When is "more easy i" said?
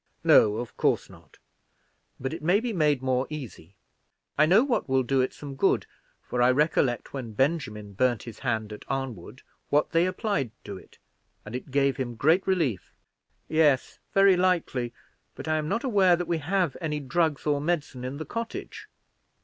3.03-4.47